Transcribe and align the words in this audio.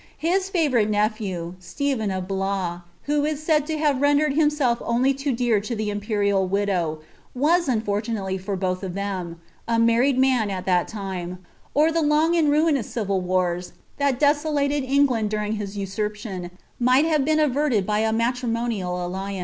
His 0.17 0.49
favourite 0.49 0.89
nephtw, 0.89 1.53
Stephen 1.59 2.09
of 2.09 2.27
Blois, 2.27 2.81
who 3.03 3.23
is 3.23 3.43
said 3.43 3.67
to 3.67 3.77
have 3.77 4.01
rendered 4.01 4.33
himself 4.33 4.81
only 4.83 5.13
too 5.13 5.31
ilcw 5.35 5.61
to 5.61 5.75
the 5.75 5.91
imperial 5.91 6.47
widow, 6.47 7.01
was, 7.35 7.67
unfortunately 7.69 8.39
for 8.39 8.55
them 8.55 8.59
both, 9.27 9.41
a 9.67 9.77
muried 9.79 10.17
mfl 10.17 10.49
at 10.51 10.65
that 10.65 10.87
time, 10.87 11.37
or 11.75 11.91
the 11.91 12.01
long 12.01 12.35
and 12.35 12.49
ruinous 12.49 12.89
civil 12.89 13.21
wars 13.21 13.73
lliat 13.99 14.17
desolate<l 14.17 14.81
EngUnd 14.89 15.29
during 15.29 15.57
his 15.57 15.77
usurpation 15.77 16.49
might 16.79 17.05
have 17.05 17.23
been 17.23 17.37
averted 17.39 17.85
by 17.85 17.99
a 17.99 18.11
mairinionial 18.11 19.07
alluuiM. 19.07 19.39